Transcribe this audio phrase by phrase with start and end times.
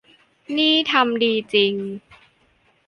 [0.57, 1.73] นี่ทำดีจริง